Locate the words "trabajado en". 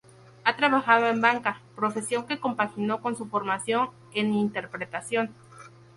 0.57-1.21